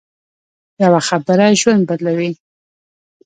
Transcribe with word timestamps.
یوه 0.83 1.01
خبره 1.09 1.47
ژوند 1.61 1.83
بدلوي 1.89 2.31